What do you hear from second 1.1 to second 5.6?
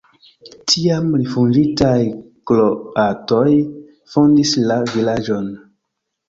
rifuĝintaj kroatoj fondis la vilaĝon.